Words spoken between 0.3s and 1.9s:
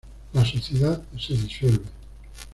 La sociedad se disuelve.